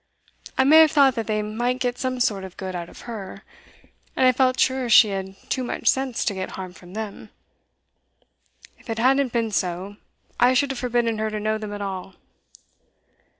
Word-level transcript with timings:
I 0.57 0.63
may 0.63 0.79
have 0.79 0.89
thought 0.89 1.13
that 1.13 1.27
they 1.27 1.43
might 1.43 1.79
get 1.79 1.99
some 1.99 2.19
sort 2.19 2.43
of 2.43 2.57
good 2.57 2.75
out 2.75 2.89
of 2.89 3.01
her, 3.01 3.43
and 4.15 4.25
I 4.25 4.31
felt 4.31 4.59
sure 4.59 4.89
she 4.89 5.09
had 5.09 5.35
too 5.47 5.63
much 5.63 5.87
sense 5.87 6.25
to 6.25 6.33
get 6.33 6.53
harm 6.53 6.73
from 6.73 6.95
them. 6.95 7.29
If 8.79 8.89
it 8.89 8.97
hadn't 8.97 9.31
been 9.31 9.51
so, 9.51 9.97
I 10.39 10.55
should 10.55 10.71
have 10.71 10.79
forbidden 10.79 11.19
her 11.19 11.29
to 11.29 11.39
know 11.39 11.59
them 11.59 11.71
at 11.71 11.83
all. 11.83 12.15